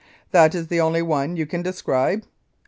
That 0.31 0.55
is 0.55 0.65
the 0.69 0.81
only 0.81 1.03
one 1.03 1.37
you 1.37 1.45
can 1.45 1.61
describe? 1.61 2.23